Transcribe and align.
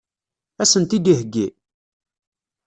Ad 0.61 0.67
sen-t-id-iheggi? 0.71 1.47